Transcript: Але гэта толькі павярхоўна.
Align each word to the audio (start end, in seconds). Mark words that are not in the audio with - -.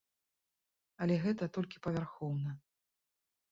Але 1.05 1.15
гэта 1.27 1.49
толькі 1.59 1.83
павярхоўна. 1.85 2.51